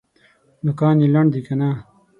[0.63, 1.69] نوکان یې لنډ دي که نه؟